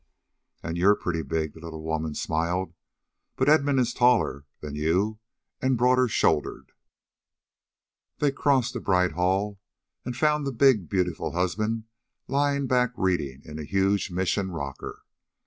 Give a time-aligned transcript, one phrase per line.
[0.63, 2.73] "And you're pretty big," the little woman smiled;
[3.35, 5.19] "but Edmund is taller than you,
[5.61, 6.71] and broader shouldered."
[8.17, 9.59] They crossed a bright hall,
[10.03, 11.83] and found the big beautiful husband
[12.27, 15.03] lying back reading in a huge Mission rocker.